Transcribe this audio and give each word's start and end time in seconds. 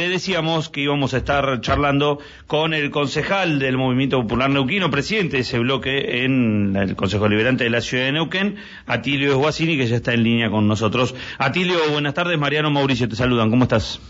le 0.00 0.08
decíamos 0.08 0.70
que 0.70 0.80
íbamos 0.80 1.12
a 1.12 1.18
estar 1.18 1.60
charlando 1.60 2.20
con 2.46 2.72
el 2.72 2.90
concejal 2.90 3.58
del 3.58 3.76
Movimiento 3.76 4.22
Popular 4.22 4.48
Neuquino, 4.48 4.90
presidente 4.90 5.36
de 5.36 5.42
ese 5.42 5.58
bloque 5.58 6.24
en 6.24 6.74
el 6.74 6.96
Consejo 6.96 7.28
Liberante 7.28 7.64
de 7.64 7.70
la 7.70 7.82
Ciudad 7.82 8.06
de 8.06 8.12
Neuquén, 8.12 8.56
Atilio 8.86 9.32
Esguacini, 9.32 9.76
que 9.76 9.86
ya 9.86 9.96
está 9.96 10.14
en 10.14 10.22
línea 10.22 10.48
con 10.48 10.66
nosotros. 10.66 11.14
Atilio, 11.36 11.76
buenas 11.92 12.14
tardes. 12.14 12.38
Mariano 12.38 12.70
Mauricio, 12.70 13.10
te 13.10 13.14
saludan. 13.14 13.50
¿Cómo 13.50 13.64
estás? 13.64 14.00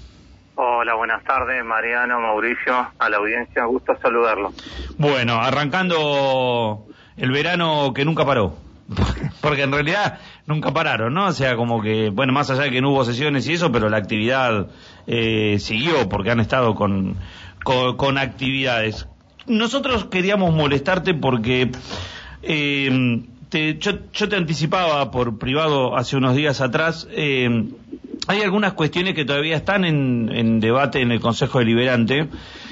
Hola, 0.55 0.95
buenas 0.95 1.25
tardes, 1.25 1.65
Mariano, 1.65 2.21
Mauricio, 2.21 2.87
a 2.97 3.09
la 3.09 3.17
audiencia, 3.17 3.65
gusto 3.65 3.93
saludarlo. 4.01 4.53
Bueno, 4.97 5.41
arrancando 5.41 6.87
el 7.17 7.33
verano 7.33 7.93
que 7.93 8.05
nunca 8.05 8.25
paró. 8.25 8.55
Porque 9.41 9.63
en 9.63 9.73
realidad 9.73 10.21
nunca 10.51 10.73
pararon, 10.73 11.15
¿no? 11.15 11.29
O 11.29 11.33
sea, 11.33 11.57
como 11.57 11.81
que, 11.81 12.11
bueno, 12.11 12.33
más 12.33 12.51
allá 12.51 12.65
de 12.65 12.71
que 12.71 12.83
no 12.83 12.91
hubo 12.91 13.05
sesiones 13.05 13.49
y 13.49 13.55
eso, 13.55 13.73
pero 13.73 13.89
la 13.89 13.97
actividad 13.97 14.69
eh, 15.07 15.57
siguió 15.59 16.09
porque 16.09 16.31
han 16.31 16.41
estado 16.41 16.75
con, 16.75 17.17
con, 17.65 18.19
actividades. 18.19 19.09
Nosotros 19.47 20.05
queríamos 20.07 20.53
molestarte 20.55 21.15
porque 21.15 21.71
eh, 22.43 23.23
te, 23.49 23.79
yo, 23.79 23.93
yo, 24.13 24.29
te 24.29 24.37
anticipaba 24.37 25.11
por 25.11 25.39
privado 25.39 25.97
hace 25.97 26.17
unos 26.17 26.37
días 26.37 26.61
atrás. 26.61 27.09
Eh, 27.11 27.69
hay 28.31 28.43
algunas 28.43 28.75
cuestiones 28.75 29.15
que 29.15 29.25
todavía 29.25 29.57
están 29.57 29.85
en, 29.85 30.61
debate 30.61 31.01
en 31.01 31.11
el 31.11 31.19
Consejo 31.19 31.59
Deliberante 31.59 32.29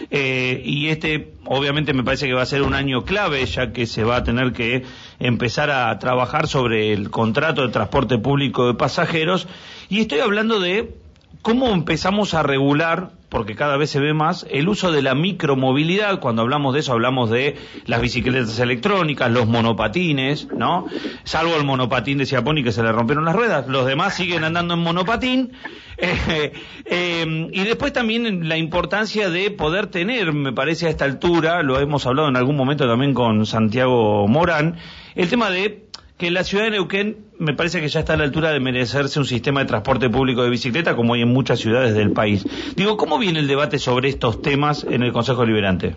eh, 0.08 0.62
y 0.64 0.86
este 0.86 1.32
obviamente 1.46 1.92
me 1.94 2.04
parece 2.04 2.28
que 2.28 2.32
va 2.32 2.42
a 2.42 2.46
ser 2.46 2.62
un 2.62 2.74
año 2.74 3.04
clave 3.04 3.44
ya 3.44 3.72
que 3.72 3.86
se 3.86 4.04
va 4.04 4.18
a 4.18 4.22
tener 4.22 4.52
que 4.52 4.84
empezar 5.18 5.72
a 5.72 5.98
trabajar 5.98 6.46
sobre 6.46 6.92
el 6.92 7.10
contrato 7.10 7.62
de 7.62 7.72
transporte 7.72 8.18
público 8.18 8.68
de 8.68 8.74
pasajeros. 8.74 9.48
Y 9.88 9.98
estoy 9.98 10.20
hablando 10.20 10.60
de 10.60 10.94
cómo 11.42 11.70
empezamos 11.70 12.34
a 12.34 12.44
regular 12.44 13.10
porque 13.28 13.54
cada 13.54 13.76
vez 13.76 13.90
se 13.90 14.00
ve 14.00 14.14
más 14.14 14.46
el 14.50 14.68
uso 14.68 14.90
de 14.90 15.02
la 15.02 15.14
micromovilidad. 15.14 16.20
Cuando 16.20 16.42
hablamos 16.42 16.74
de 16.74 16.80
eso, 16.80 16.92
hablamos 16.92 17.30
de 17.30 17.56
las 17.86 18.00
bicicletas 18.00 18.58
electrónicas, 18.58 19.30
los 19.30 19.46
monopatines, 19.46 20.48
¿no? 20.56 20.86
Salvo 21.24 21.56
el 21.56 21.64
monopatín 21.64 22.18
de 22.18 22.26
Ciapón 22.26 22.58
y 22.58 22.64
que 22.64 22.72
se 22.72 22.82
le 22.82 22.92
rompieron 22.92 23.24
las 23.24 23.36
ruedas. 23.36 23.68
Los 23.68 23.86
demás 23.86 24.14
siguen 24.14 24.44
andando 24.44 24.74
en 24.74 24.80
monopatín. 24.80 25.52
Eh, 26.00 26.52
eh, 26.84 27.48
y 27.52 27.64
después 27.64 27.92
también 27.92 28.48
la 28.48 28.56
importancia 28.56 29.30
de 29.30 29.50
poder 29.50 29.88
tener, 29.88 30.32
me 30.32 30.52
parece 30.52 30.86
a 30.86 30.90
esta 30.90 31.04
altura, 31.04 31.64
lo 31.64 31.80
hemos 31.80 32.06
hablado 32.06 32.28
en 32.28 32.36
algún 32.36 32.54
momento 32.54 32.86
también 32.86 33.14
con 33.14 33.44
Santiago 33.46 34.28
Morán, 34.28 34.76
el 35.16 35.28
tema 35.28 35.50
de 35.50 35.87
que 36.18 36.32
la 36.32 36.42
ciudad 36.42 36.64
de 36.64 36.72
Neuquén 36.72 37.16
me 37.38 37.54
parece 37.54 37.80
que 37.80 37.88
ya 37.88 38.00
está 38.00 38.14
a 38.14 38.16
la 38.16 38.24
altura 38.24 38.50
de 38.50 38.58
merecerse 38.58 39.20
un 39.20 39.24
sistema 39.24 39.60
de 39.60 39.66
transporte 39.66 40.10
público 40.10 40.42
de 40.42 40.50
bicicleta 40.50 40.96
como 40.96 41.14
hay 41.14 41.22
en 41.22 41.28
muchas 41.28 41.60
ciudades 41.60 41.94
del 41.94 42.10
país. 42.10 42.44
Digo, 42.74 42.96
¿cómo 42.96 43.18
viene 43.18 43.38
el 43.38 43.46
debate 43.46 43.78
sobre 43.78 44.08
estos 44.08 44.42
temas 44.42 44.84
en 44.84 45.04
el 45.04 45.12
Consejo 45.12 45.44
Liberante? 45.44 45.94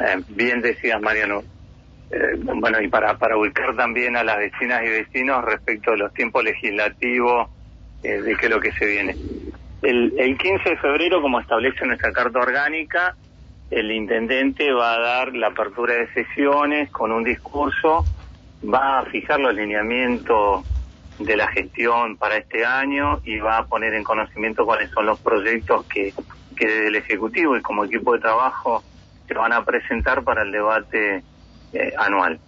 Eh, 0.00 0.22
bien 0.28 0.60
decías, 0.60 1.00
Mariano. 1.02 1.42
Eh, 2.12 2.36
bueno, 2.36 2.80
y 2.80 2.88
para, 2.88 3.18
para 3.18 3.36
ubicar 3.36 3.74
también 3.74 4.16
a 4.16 4.22
las 4.22 4.38
vecinas 4.38 4.82
y 4.84 4.88
vecinos 4.88 5.44
respecto 5.44 5.90
a 5.90 5.96
los 5.96 6.14
tiempos 6.14 6.44
legislativos 6.44 7.48
eh, 8.04 8.22
de 8.22 8.36
qué 8.36 8.46
es 8.46 8.50
lo 8.50 8.60
que 8.60 8.72
se 8.72 8.86
viene. 8.86 9.16
El, 9.82 10.14
el 10.18 10.38
15 10.38 10.70
de 10.70 10.76
febrero, 10.76 11.20
como 11.20 11.40
establece 11.40 11.84
nuestra 11.84 12.12
Carta 12.12 12.38
Orgánica, 12.38 13.16
el 13.72 13.90
intendente 13.90 14.72
va 14.72 14.94
a 14.94 15.00
dar 15.00 15.34
la 15.34 15.48
apertura 15.48 15.94
de 15.94 16.12
sesiones 16.12 16.90
con 16.90 17.10
un 17.10 17.24
discurso 17.24 18.04
va 18.62 19.00
a 19.00 19.04
fijar 19.06 19.40
los 19.40 19.54
lineamientos 19.54 20.64
de 21.18 21.36
la 21.36 21.48
gestión 21.48 22.16
para 22.16 22.36
este 22.36 22.64
año 22.64 23.20
y 23.24 23.38
va 23.38 23.58
a 23.58 23.66
poner 23.66 23.94
en 23.94 24.04
conocimiento 24.04 24.64
cuáles 24.64 24.90
son 24.90 25.06
los 25.06 25.18
proyectos 25.20 25.84
que, 25.86 26.14
que 26.56 26.66
desde 26.66 26.88
el 26.88 26.96
Ejecutivo 26.96 27.56
y 27.56 27.62
como 27.62 27.84
equipo 27.84 28.14
de 28.14 28.20
trabajo 28.20 28.82
se 29.26 29.34
van 29.34 29.52
a 29.52 29.64
presentar 29.64 30.22
para 30.24 30.42
el 30.42 30.50
debate 30.50 31.22
eh, 31.72 31.92
anual. 31.98 32.38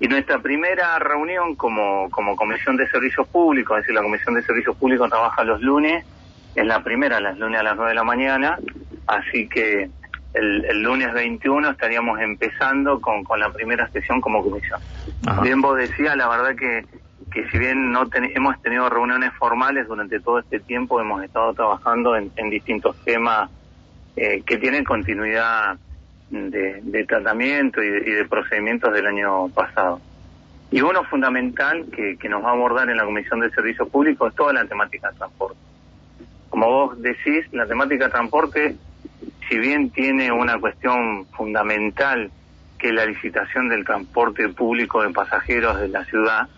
Y 0.00 0.08
nuestra 0.08 0.40
primera 0.40 0.98
reunión 0.98 1.54
como, 1.54 2.10
como 2.10 2.34
Comisión 2.34 2.76
de 2.76 2.88
Servicios 2.88 3.28
Públicos, 3.28 3.76
es 3.76 3.84
decir, 3.84 3.94
la 3.94 4.02
Comisión 4.02 4.34
de 4.34 4.42
Servicios 4.42 4.76
Públicos 4.76 5.08
trabaja 5.08 5.44
los 5.44 5.60
lunes, 5.60 6.04
es 6.56 6.66
la 6.66 6.82
primera, 6.82 7.20
los 7.20 7.38
lunes 7.38 7.60
a 7.60 7.62
las 7.62 7.76
9 7.76 7.90
de 7.90 7.94
la 7.94 8.02
mañana, 8.02 8.58
así 9.06 9.48
que 9.48 9.88
el, 10.34 10.82
lunes 10.82 11.12
21 11.14 11.70
estaríamos 11.70 12.20
empezando 12.20 13.00
con, 13.00 13.22
con 13.22 13.38
la 13.38 13.50
primera 13.50 13.88
sesión 13.90 14.20
como 14.20 14.42
comisión. 14.42 14.80
Bien 15.42 15.60
vos 15.60 15.76
decías, 15.76 16.16
la 16.16 16.28
verdad 16.28 16.54
que, 16.54 16.84
que 17.32 17.48
si 17.50 17.58
bien 17.58 17.90
no 17.90 18.04
hemos 18.12 18.60
tenido 18.62 18.88
reuniones 18.88 19.32
formales 19.34 19.88
durante 19.88 20.20
todo 20.20 20.38
este 20.38 20.60
tiempo, 20.60 21.00
hemos 21.00 21.22
estado 21.24 21.52
trabajando 21.54 22.16
en, 22.16 22.50
distintos 22.50 22.96
temas 23.04 23.50
eh, 24.16 24.42
que 24.46 24.58
tienen 24.58 24.84
continuidad 24.84 25.76
de, 26.30 27.04
tratamiento 27.08 27.82
y 27.82 27.88
de, 27.88 28.24
procedimientos 28.26 28.92
del 28.92 29.06
año 29.06 29.48
pasado. 29.48 30.00
Y 30.70 30.80
uno 30.80 31.04
fundamental 31.04 31.86
que, 31.94 32.16
que 32.16 32.28
nos 32.28 32.44
va 32.44 32.50
a 32.50 32.52
abordar 32.52 32.90
en 32.90 32.96
la 32.96 33.04
Comisión 33.04 33.40
de 33.40 33.50
Servicios 33.50 33.88
Públicos 33.88 34.30
es 34.30 34.36
toda 34.36 34.52
la 34.52 34.64
temática 34.64 35.10
de 35.10 35.16
transporte. 35.16 35.58
Como 36.50 36.66
vos 36.66 37.02
decís, 37.02 37.46
la 37.52 37.66
temática 37.66 38.06
de 38.06 38.10
transporte 38.10 38.76
si 39.48 39.58
bien 39.58 39.90
tiene 39.90 40.32
una 40.32 40.58
cuestión 40.58 41.26
fundamental 41.36 42.30
que 42.76 42.92
la 42.92 43.06
licitación 43.06 43.68
del 43.68 43.84
transporte 43.84 44.48
público 44.48 45.02
de 45.02 45.10
pasajeros 45.10 45.80
de 45.80 45.88
la 45.88 46.04
ciudad 46.04 46.48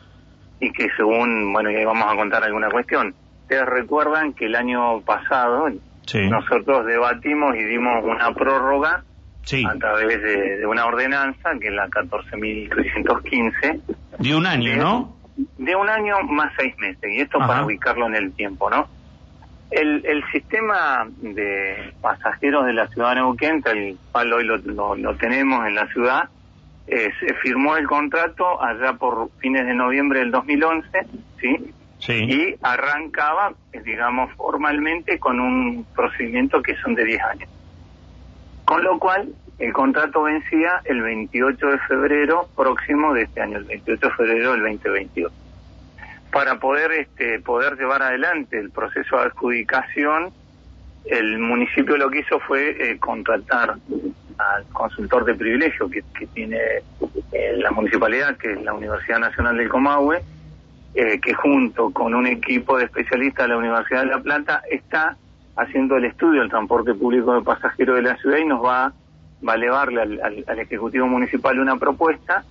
y 0.61 0.73
que 0.73 0.89
según, 0.97 1.53
bueno, 1.53 1.71
ya 1.71 1.87
vamos 1.87 2.07
a 2.13 2.17
contar 2.17 2.45
alguna 2.45 2.71
cuestión. 2.71 3.15
Ustedes 3.43 3.67
recuerdan 3.67 4.33
que 4.35 4.47
el 4.47 4.57
año 4.57 5.01
pasado 5.03 5.69
nosotros 6.31 6.87
debatimos 6.87 7.55
y 7.57 7.65
dimos 7.65 8.05
una 8.05 8.33
prórroga 8.35 9.05
a 9.67 9.75
través 9.79 10.23
de, 10.23 10.67
una 10.67 10.87
ordenanza 10.87 11.51
que 11.61 11.69
es 11.69 11.75
la 11.75 11.89
14.315. 11.89 13.81
De 14.19 14.35
un 14.35 14.47
año, 14.47 14.77
¿no? 14.77 15.17
De 15.57 15.75
un 15.77 15.89
año 15.89 16.17
más 16.25 16.53
seis 16.59 16.77
meses, 16.79 17.11
y 17.11 17.21
esto 17.21 17.39
para 17.39 17.65
ubicarlo 17.65 18.07
en 18.07 18.17
el 18.17 18.33
tiempo, 18.33 18.69
¿no? 18.69 18.89
El, 19.71 20.05
el 20.07 20.25
sistema 20.33 21.07
de 21.21 21.93
pasajeros 22.01 22.65
de 22.65 22.73
la 22.73 22.89
ciudad 22.89 23.11
de 23.11 23.17
Neuquén, 23.17 23.63
el 23.67 23.99
cual 24.13 24.33
hoy 24.33 24.45
lo, 24.45 25.15
tenemos 25.17 25.67
en 25.67 25.75
la 25.75 25.87
ciudad, 25.89 26.29
eh, 26.87 27.11
se 27.21 27.35
firmó 27.35 27.77
el 27.77 27.87
contrato 27.87 28.63
allá 28.63 28.95
por 28.95 29.31
fines 29.41 29.67
de 29.67 29.75
noviembre 29.75 30.21
del 30.21 30.31
2011, 30.31 30.89
¿sí? 31.39 31.75
Sí. 31.99 32.13
Y 32.13 32.55
arrancaba, 32.63 33.53
eh, 33.73 33.83
digamos, 33.85 34.33
formalmente 34.37 35.19
con 35.19 35.39
un 35.39 35.85
procedimiento 35.95 36.63
que 36.63 36.75
son 36.77 36.95
de 36.95 37.05
10 37.05 37.23
años. 37.25 37.51
Con 38.65 38.83
lo 38.85 38.99
cual, 38.99 39.29
el 39.59 39.73
contrato 39.75 40.23
vencía 40.23 40.81
el 40.85 41.03
28 41.03 41.67
de 41.67 41.79
febrero 41.81 42.49
próximo 42.57 43.13
de 43.13 43.23
este 43.23 43.43
año, 43.43 43.59
el 43.59 43.65
28 43.65 44.07
de 44.07 44.15
febrero 44.15 44.53
del 44.53 44.63
2022 44.63 45.33
para 46.31 46.59
poder 46.59 46.93
este, 46.93 47.41
poder 47.41 47.77
llevar 47.77 48.03
adelante 48.03 48.59
el 48.59 48.71
proceso 48.71 49.17
de 49.17 49.23
adjudicación, 49.25 50.33
el 51.07 51.39
municipio 51.39 51.97
lo 51.97 52.11
que 52.11 52.21
hizo 52.21 52.39
fue 52.41 52.71
eh, 52.71 52.99
contratar 52.99 53.77
al 54.39 54.65
consultor 54.73 55.25
de 55.25 55.35
privilegio 55.35 55.89
que, 55.91 56.03
tiene 56.35 56.59
eh, 57.33 57.57
la 57.57 57.71
municipalidad, 57.71 58.37
que 58.37 58.53
es 58.53 58.63
la 58.63 58.75
Universidad 58.75 59.19
Nacional 59.19 59.57
del 59.57 59.69
Comahue, 59.69 60.23
eh, 60.95 61.19
que 61.21 61.35
junto 61.35 61.91
con 61.91 62.15
un 62.15 62.27
equipo 62.27 62.77
de 62.77 62.85
especialistas 62.85 63.47
de 63.47 63.49
la 63.49 63.57
Universidad 63.57 64.01
de 64.03 64.11
La 64.11 64.21
Plata 64.21 64.63
está 64.71 65.17
haciendo 65.57 65.97
el 65.97 66.05
estudio 66.05 66.41
del 66.41 66.51
transporte 66.51 66.95
público 66.95 67.35
de 67.35 67.43
pasajeros 67.43 67.97
de 67.97 68.03
la 68.03 68.17
ciudad 68.17 68.39
y 68.39 68.45
nos 68.45 68.65
va, 68.65 68.93
va 69.47 69.53
a 69.53 69.57
elevarle 69.57 70.03
al 70.47 70.59
Ejecutivo 70.59 71.07
Municipal 71.07 71.59
una 71.59 71.77
propuesta 71.77 72.45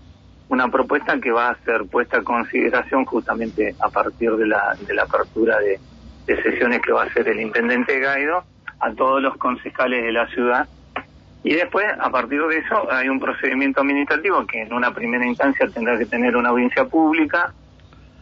una 0.50 0.69
propuesta 0.69 1.19
que 1.19 1.31
va 1.31 1.50
a 1.50 1.58
ser 1.63 1.85
puesta 1.85 2.19
a 2.19 2.24
consideración 2.24 3.06
justamente 3.06 3.75
a 3.80 3.90
partir 3.90 4.31
de 4.31 4.47
la, 4.47 4.75
de 4.80 4.94
la 4.94 5.03
apertura 5.03 5.58
de, 5.59 5.80
sesiones 6.25 6.81
que 6.81 6.91
va 6.91 7.03
a 7.03 7.06
hacer 7.06 7.28
el 7.30 7.40
intendente 7.40 8.00
Gaido 8.00 8.44
a 8.81 8.91
todos 8.91 9.22
los 9.22 9.38
concejales 9.38 10.03
de 10.03 10.11
la 10.11 10.28
ciudad. 10.28 10.67
Y 11.44 11.53
después, 11.53 11.85
a 11.99 12.09
partir 12.09 12.41
de 12.41 12.58
eso, 12.58 12.91
hay 12.91 13.08
un 13.08 13.20
procedimiento 13.20 13.79
administrativo 13.79 14.46
que 14.46 14.61
en 14.61 14.73
una 14.73 14.94
primera 14.94 15.26
instancia 15.26 15.70
tendrá 15.70 15.97
que 15.97 16.05
tener 16.05 16.35
una 16.35 16.49
audiencia 16.49 16.84
pública. 16.84 17.53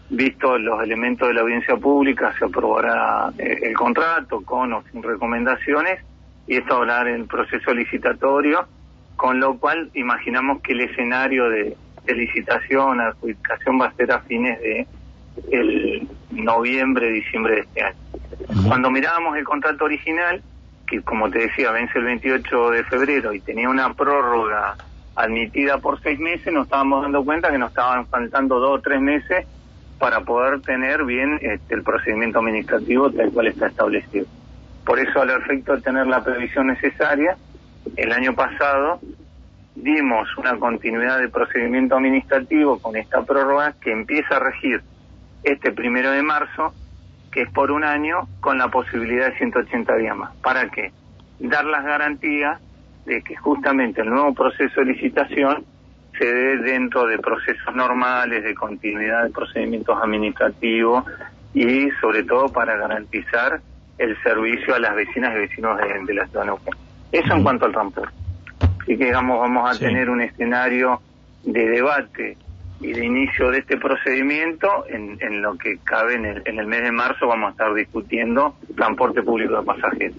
Visto 0.07 0.60
los 0.60 0.83
elementos 0.83 1.27
de 1.27 1.33
la 1.33 1.42
audiencia 1.42 1.75
pública, 1.77 2.31
se 2.38 2.45
aprobará 2.45 3.31
eh, 3.39 3.57
el 3.63 3.74
contrato 3.74 4.42
con 4.42 4.72
o 4.74 4.83
sin 4.92 5.01
recomendaciones 5.01 6.00
y 6.45 6.57
esto 6.57 6.75
hablar 6.75 7.07
el 7.07 7.25
proceso 7.25 7.74
licitatorio, 7.74 8.68
con 9.16 9.39
lo 9.39 9.57
cual 9.57 9.89
imaginamos 9.95 10.62
que 10.62 10.74
el 10.74 10.81
escenario 10.81 11.50
de, 11.50 11.75
de 12.06 12.13
licitación, 12.13 13.02
adjudicación 13.02 13.80
va 13.80 13.88
a 13.88 13.94
ser 13.94 14.12
a 14.12 14.19
fines 14.22 14.60
de 14.62 14.88
el 15.52 16.07
noviembre, 16.31 17.12
diciembre 17.12 17.56
de 17.56 17.62
este 17.62 17.84
año. 17.84 17.98
Cuando 18.68 18.90
mirábamos 18.90 19.38
el 19.38 19.44
contrato 19.44 19.86
original, 19.86 20.42
que 20.88 21.02
como 21.02 21.30
te 21.30 21.40
decía, 21.40 21.72
vence 21.72 21.98
el 21.98 22.06
28 22.06 22.69
de 22.72 22.84
febrero 22.86 23.34
y 23.34 23.40
tenía 23.40 23.69
una 23.69 23.94
prórroga 23.94 24.75
admitida 25.16 25.78
por 25.80 26.02
seis 26.02 26.19
meses, 26.19 26.54
nos 26.54 26.66
estábamos 26.66 27.02
dando 27.02 27.24
cuenta 27.24 27.50
que 27.50 27.57
nos 27.57 27.69
estaban 27.69 28.06
faltando 28.08 28.60
dos 28.60 28.80
o 28.80 28.81
tres 28.81 29.01
meses 29.01 29.46
para 29.98 30.22
poder 30.22 30.62
tener 30.62 31.06
bien 31.06 31.40
este, 31.42 31.75
el 31.75 31.84
procedimiento 31.84 32.40
administrativo 32.40 33.10
tal 33.12 33.31
cual 33.31 33.48
está 33.48 33.68
establecido. 33.68 34.25
Por 34.86 35.00
eso, 35.00 35.22
al 35.22 35.30
efecto 35.31 35.75
de 35.75 35.81
tener 35.81 36.06
la 36.06 36.24
previsión 36.24 36.68
necesaria, 36.68 37.38
el 37.96 38.12
año 38.12 38.36
pasado 38.36 39.00
dimos 39.75 40.27
una 40.38 40.57
continuidad 40.57 41.19
de 41.19 41.30
procedimiento 41.30 41.95
administrativo 41.95 42.80
con 42.80 42.95
esta 42.95 43.24
prórroga 43.24 43.74
que 43.81 43.92
empieza 43.92 44.38
a 44.38 44.39
regir 44.39 44.81
este 45.44 45.72
primero 45.72 46.12
de 46.12 46.24
marzo, 46.24 46.74
que 47.31 47.44
es 47.44 47.51
por 47.51 47.72
un 47.72 47.83
año, 47.83 48.27
con 48.39 48.57
la 48.57 48.69
posibilidad 48.69 49.30
de 49.30 49.38
180 49.38 49.95
días 49.98 50.16
más. 50.16 50.36
¿Para 50.38 50.69
qué? 50.69 50.92
Dar 51.39 51.66
las 51.66 51.83
garantías 51.83 52.60
de 53.06 53.22
que 53.22 53.36
justamente 53.36 54.01
el 54.01 54.10
nuevo 54.10 54.33
proceso 54.33 54.80
de 54.80 54.88
licitación 54.88 55.66
se 56.18 56.25
dé 56.25 56.57
dentro 56.57 57.06
de 57.06 57.19
procesos 57.19 57.75
normales, 57.75 58.44
de 58.44 58.56
continuidad 58.56 59.25
de 59.25 59.30
procedimientos 59.31 59.98
administrativos 60.01 61.04
y 61.54 61.89
sobre 62.01 62.24
todo 62.24 62.48
para 62.50 62.77
garantizar 62.77 63.62
el 63.98 64.22
servicio 64.24 64.75
a 64.75 64.80
las 64.80 64.95
vecinas 64.95 65.33
y 65.36 65.39
vecinos 65.39 65.77
de, 65.77 66.13
la 66.13 66.25
ciudad 66.27 66.42
de 66.42 66.48
Neuquén. 66.48 66.74
Eso 67.12 67.33
en 67.33 67.44
cuanto 67.44 67.66
al 67.66 67.74
transporte. 67.74 68.25
Así 68.86 69.00
que 69.00 69.06
digamos, 69.06 69.40
vamos 69.40 69.76
a 69.76 69.80
tener 69.80 70.12
un 70.12 70.22
escenario 70.22 71.02
de 71.42 71.68
debate 71.68 72.38
y 72.80 72.94
de 72.94 73.04
inicio 73.04 73.50
de 73.50 73.58
este 73.58 73.78
procedimiento 73.78 74.86
en, 74.88 75.18
en 75.22 75.42
lo 75.42 75.58
que 75.58 75.80
cabe 75.80 76.14
en 76.14 76.26
el, 76.26 76.44
en 76.46 76.60
el 76.60 76.68
mes 76.68 76.84
de 76.84 76.92
marzo 76.92 77.26
vamos 77.26 77.48
a 77.48 77.52
estar 77.54 77.74
discutiendo 77.74 78.56
transporte 78.76 79.24
público 79.24 79.58
de 79.58 79.66
pasajeros. 79.66 80.18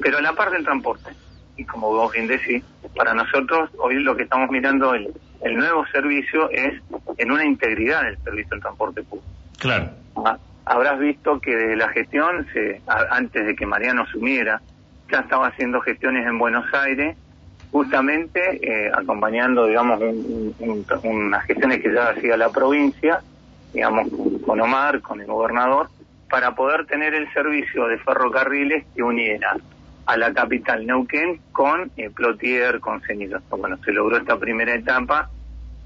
Pero 0.00 0.18
en 0.18 0.22
la 0.22 0.34
parte 0.34 0.54
del 0.54 0.64
transporte, 0.64 1.10
y 1.56 1.64
como 1.64 1.88
vos 1.88 2.12
bien 2.12 2.28
decís, 2.28 2.62
para 2.94 3.12
nosotros 3.12 3.70
hoy 3.78 3.96
lo 4.04 4.16
que 4.16 4.22
estamos 4.22 4.48
mirando 4.50 4.94
el, 4.94 5.12
el 5.42 5.56
nuevo 5.56 5.84
servicio 5.88 6.48
es 6.50 6.80
en 7.18 7.32
una 7.32 7.44
integridad 7.44 8.04
del 8.04 8.18
servicio 8.18 8.50
del 8.50 8.60
transporte 8.60 9.02
público. 9.02 9.28
Claro. 9.58 9.90
Ah, 10.24 10.38
habrás 10.64 11.00
visto 11.00 11.40
que 11.40 11.56
de 11.56 11.74
la 11.74 11.88
gestión, 11.88 12.46
se, 12.52 12.80
antes 13.10 13.46
de 13.46 13.56
que 13.56 13.66
Mariano 13.66 14.02
asumiera, 14.02 14.62
ya 15.10 15.18
estaba 15.18 15.48
haciendo 15.48 15.80
gestiones 15.80 16.24
en 16.24 16.38
Buenos 16.38 16.72
Aires 16.72 17.16
justamente 17.70 18.58
eh, 18.62 18.90
acompañando, 18.92 19.66
digamos, 19.66 20.00
unas 21.02 21.44
gestiones 21.44 21.82
que 21.82 21.92
ya 21.92 22.10
hacía 22.10 22.36
la 22.36 22.50
provincia, 22.50 23.20
digamos, 23.72 24.08
con 24.44 24.60
Omar, 24.60 25.00
con 25.00 25.20
el 25.20 25.26
gobernador, 25.26 25.88
para 26.28 26.54
poder 26.54 26.86
tener 26.86 27.14
el 27.14 27.32
servicio 27.32 27.86
de 27.86 27.98
ferrocarriles 27.98 28.84
que 28.94 29.02
uniera 29.02 29.56
a 30.06 30.16
la 30.16 30.32
capital 30.32 30.86
Neuquén 30.86 31.40
con 31.52 31.90
eh, 31.96 32.10
Plotier, 32.10 32.80
con 32.80 33.00
Cenillos. 33.02 33.42
Bueno, 33.50 33.76
se 33.84 33.92
logró 33.92 34.16
esta 34.16 34.36
primera 34.36 34.74
etapa 34.74 35.30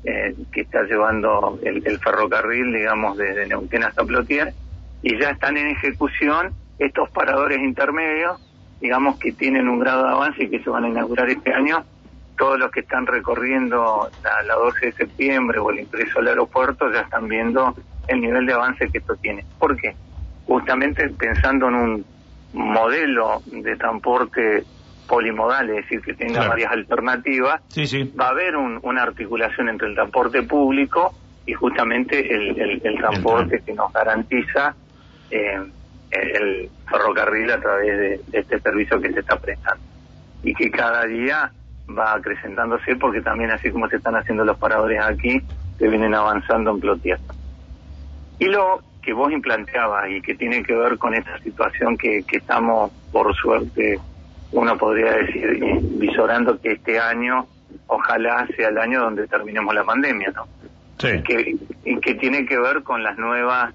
eh, 0.05 0.35
que 0.53 0.63
está 0.63 0.83
llevando 0.85 1.59
el, 1.63 1.83
ferrocarril, 1.99 2.73
digamos, 2.73 3.19
desde 3.19 3.47
Neuquén 3.47 3.85
hasta 3.85 4.05
Plotier, 4.05 4.55
y 5.03 5.19
ya 5.19 5.31
están 5.31 5.57
en 5.57 5.69
ejecución 5.69 6.53
estos 6.79 7.11
paradores 7.11 7.61
intermedios 7.61 8.41
digamos 8.85 9.19
que 9.19 9.33
tienen 9.33 9.67
un 9.67 9.79
grado 9.79 10.05
de 10.05 10.11
avance 10.11 10.45
y 10.45 10.51
que 10.51 10.63
se 10.63 10.69
van 10.69 10.85
a 10.85 10.89
inaugurar 10.91 11.31
este 11.31 11.55
año. 11.55 11.83
Todos 12.37 12.59
los 12.59 12.71
que 12.71 12.81
están 12.81 13.07
recorriendo 13.07 14.11
la, 14.23 14.55
12 14.55 14.87
de 14.87 14.93
septiembre 14.93 15.59
o 15.59 15.71
el 15.71 15.81
ingreso 15.81 16.19
al 16.19 16.29
aeropuerto 16.29 16.93
ya 16.93 17.01
están 17.01 17.27
viendo 17.27 17.75
el 18.09 18.21
nivel 18.21 18.45
de 18.45 18.53
avance 18.53 18.91
que 18.91 18.99
esto 18.99 19.17
tiene. 19.17 19.43
¿Por 19.59 19.75
qué? 19.79 19.97
Justamente 20.47 21.09
pensando 21.09 21.69
en 21.69 21.75
un 21.75 22.05
modelo 22.53 23.41
de 23.47 23.75
transporte 23.77 24.65
polimodal, 25.09 25.71
es 25.71 25.77
decir, 25.77 26.03
que 26.03 26.13
tenga 26.13 26.47
varias 26.47 26.71
alternativas, 26.71 27.63
va 28.21 28.27
a 28.27 28.31
haber 28.31 28.55
una 28.55 29.03
articulación 29.03 29.71
entre 29.71 29.89
el 29.89 29.95
transporte 29.95 30.43
público 30.43 31.15
y 31.47 31.55
justamente 31.55 32.35
el, 32.35 32.83
transporte 32.99 33.63
que 33.65 33.73
nos 33.73 33.91
garantiza 33.95 34.75
eh, 35.31 35.59
el 36.15 36.71
ferrocarril 36.89 37.51
a 37.51 37.61
través 37.61 37.99
de, 37.99 38.39
este 38.39 38.61
servicio 38.61 39.01
que 39.01 39.13
se 39.13 39.21
está 39.21 39.37
prestando. 39.39 39.83
Y 40.43 40.55
que 40.55 40.71
cada 40.71 41.05
día 41.07 41.53
va 41.97 42.15
acrecentándose 42.15 42.97
porque 42.97 43.21
también 43.21 43.51
así 43.51 43.71
como 43.71 43.89
se 43.89 43.97
están 43.97 44.17
haciendo 44.17 44.45
los 44.45 44.59
paradores 44.59 45.01
aquí, 45.03 45.43
se 45.79 45.89
vienen 45.89 46.15
avanzando 46.15 46.71
en 46.71 46.81
Plotier. 46.81 47.19
Y 48.39 48.47
lo 48.47 48.83
que 49.03 49.13
vos 49.13 49.33
implanteabas 49.33 50.11
y 50.11 50.21
que 50.21 50.35
tiene 50.35 50.63
que 50.63 50.75
ver 50.75 50.99
con 50.99 51.15
esta 51.15 51.39
situación 51.41 51.97
que, 51.97 52.23
que 52.25 52.39
estamos, 52.39 52.91
por 53.13 53.35
suerte, 53.35 53.99
uno 54.53 54.79
podría 54.79 55.13
decir, 55.13 55.61
visorando 55.99 56.61
que 56.61 56.73
este 56.73 56.99
año 56.99 57.47
ojalá 57.87 58.47
sea 58.57 58.69
el 58.69 58.79
año 58.79 59.01
donde 59.01 59.27
terminemos 59.27 59.75
la 59.75 59.85
pandemia, 59.85 60.33
¿no? 60.35 60.47
Sí. 60.99 61.23
Que, 61.23 61.57
y 61.85 61.99
que 61.99 62.15
tiene 62.15 62.47
que 62.47 62.59
ver 62.59 62.83
con 62.83 63.03
las 63.03 63.19
nuevas 63.19 63.75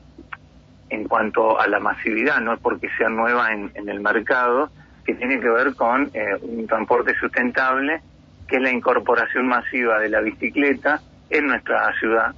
en 0.89 1.07
cuanto 1.07 1.59
a 1.59 1.67
la 1.67 1.79
masividad, 1.79 2.39
no 2.39 2.53
es 2.53 2.59
porque 2.59 2.89
sea 2.97 3.09
nueva 3.09 3.53
en, 3.53 3.71
el 3.75 3.99
mercado, 3.99 4.69
que 5.05 5.13
tiene 5.15 5.39
que 5.39 5.49
ver 5.49 5.75
con 5.75 6.09
eh, 6.13 6.35
un 6.41 6.67
transporte 6.67 7.15
sustentable, 7.19 8.01
que 8.47 8.57
es 8.57 8.61
la 8.61 8.71
incorporación 8.71 9.47
masiva 9.47 9.99
de 9.99 10.09
la 10.09 10.21
bicicleta 10.21 11.01
en 11.29 11.47
nuestra 11.47 11.93
ciudad 11.99 12.33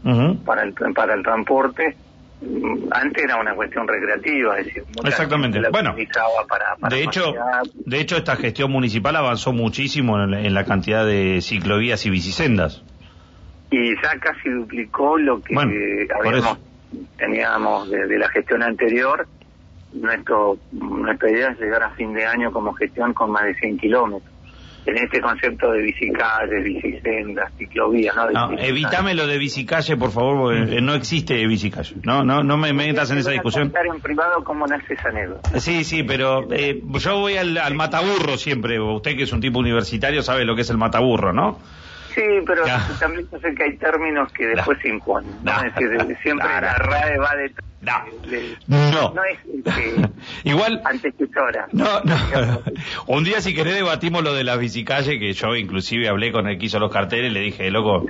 para, 0.46 0.64
el, 0.64 0.74
para 0.74 1.14
el 1.14 1.24
transporte. 1.24 1.96
Mm, 2.42 2.90
antes 2.92 3.24
era 3.24 3.38
una 3.38 3.54
cuestión 3.54 3.88
recreativa, 3.88 4.60
es 4.60 4.66
decir, 4.66 4.84
exactamente. 5.06 5.62
bueno, 5.72 5.96
de 5.96 7.04
hecho, 7.04 7.34
de 7.86 8.00
hecho 8.02 8.18
esta 8.18 8.36
gestión 8.36 8.72
municipal 8.72 9.16
avanzó 9.16 9.54
muchísimo 9.54 10.22
en, 10.22 10.54
la 10.54 10.66
cantidad 10.66 11.06
de 11.06 11.40
ciclovías 11.42 12.06
y 12.06 12.10
bicisendas. 12.10 12.84
Y 13.70 13.96
ya 14.02 14.18
casi 14.20 14.50
duplicó 14.50 15.18
lo 15.18 15.42
que 15.42 15.56
habíamos 15.56 16.58
teníamos 17.18 17.90
de, 17.90 18.18
la 18.18 18.30
gestión 18.30 18.64
anterior, 18.64 19.28
nuestro, 19.94 20.58
nuestra 20.72 21.30
idea 21.30 21.50
es 21.50 21.60
llegar 21.60 21.84
a 21.84 21.92
fin 21.92 22.14
de 22.14 22.26
año 22.26 22.52
como 22.52 22.74
gestión 22.74 23.14
con 23.14 23.32
más 23.32 23.44
de 23.44 23.56
100 23.56 23.78
kilómetros. 23.78 24.32
En 24.84 24.98
este 24.98 25.22
concepto 25.22 25.72
de 25.72 25.84
bicicalles, 25.84 26.64
bicisendas, 26.64 27.54
ciclovías, 27.56 28.16
¿no? 28.16 28.32
no 28.32 28.58
evítame 28.58 29.14
lo 29.14 29.28
de 29.28 29.38
bicicalle, 29.38 29.96
por 29.96 30.10
favor, 30.10 30.38
porque 30.38 30.78
eh, 30.78 30.82
no 30.82 30.96
existe 30.96 31.46
bicicalle. 31.46 31.98
No, 32.04 32.24
no, 32.24 32.42
no 32.42 32.58
me 32.58 32.74
metas 32.74 33.12
en 33.12 33.20
esa 33.20 33.30
discusión. 33.30 33.72
en 33.76 34.02
privado 34.02 34.44
cómo 34.44 34.66
nace 34.66 34.96
esa 34.96 35.10
anécdota. 35.10 35.60
Sí, 35.60 35.84
sí, 35.84 36.02
pero 36.02 36.52
eh, 36.52 36.82
yo 36.84 37.20
voy 37.20 37.38
al, 37.38 37.56
al 37.60 37.76
mataburro 37.76 38.38
siempre. 38.38 38.80
Usted 38.82 39.16
que 39.16 39.24
es 39.24 39.32
un 39.32 39.40
tipo 39.40 39.60
universitario 39.60 40.24
sabe 40.24 40.46
lo 40.46 40.56
que 40.56 40.62
es 40.62 40.70
el 40.72 40.80
mataburro, 40.80 41.32
¿no? 41.32 41.60
Sí, 42.14 42.24
pero 42.46 42.64
también 43.00 43.28
sé 43.30 43.56
que 43.56 43.64
hay 43.64 43.78
términos 43.78 44.32
que 44.34 44.48
después 44.48 44.78
se 44.82 44.90
imponen. 44.90 45.34
Es 45.78 45.90
decir, 45.90 46.18
siempre 46.22 46.48
la 46.48 46.74
RAE 46.76 47.18
va 47.18 47.36
de 47.36 47.54
no. 47.82 49.14
No. 49.14 49.24
es 49.24 49.40
que 49.40 50.10
Igual. 50.44 50.82
No, 51.72 52.04
no. 52.04 52.16
Un 53.08 53.24
día, 53.24 53.42
si 53.42 53.54
querés, 53.54 53.76
debatimos 53.76 54.24
lo 54.24 54.34
de 54.34 54.44
las 54.44 54.60
bicicalle, 54.60 55.20
que 55.20 55.34
yo 55.34 55.56
inclusive 55.56 56.08
hablé 56.08 56.32
con 56.32 56.48
el 56.48 56.60
que 56.60 56.68
hizo 56.68 56.80
los 56.80 56.92
carteles, 56.92 57.34
le 57.34 57.40
dije, 57.40 57.70
loco, 57.72 58.06